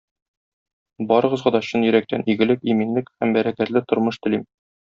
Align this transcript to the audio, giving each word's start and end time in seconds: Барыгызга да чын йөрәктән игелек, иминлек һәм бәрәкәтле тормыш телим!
Барыгызга 1.11 1.53
да 1.57 1.61
чын 1.69 1.85
йөрәктән 1.89 2.25
игелек, 2.35 2.67
иминлек 2.75 3.15
һәм 3.21 3.39
бәрәкәтле 3.39 3.89
тормыш 3.93 4.23
телим! 4.27 4.49